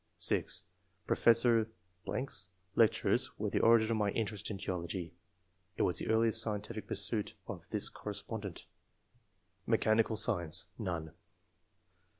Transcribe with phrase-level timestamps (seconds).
[0.17, 0.63] (6)
[1.05, 1.69] Professor...
[2.07, 5.13] /s lectures were the origin of my interest in geology
[5.77, 8.65] [It was the earliest scientific pursuit of this correspondent].
[9.67, 11.13] Mechanical Science.— None.